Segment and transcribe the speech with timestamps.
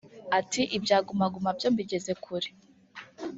[0.39, 2.49] Ati “Ibya Guma Guma byo mbigeze kure